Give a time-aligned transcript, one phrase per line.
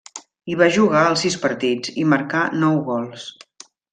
[0.51, 3.29] Hi va jugar els sis partits, i marcà nou gols.